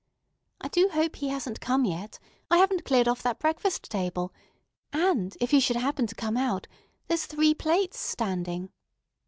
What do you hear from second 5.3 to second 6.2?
if he should happen to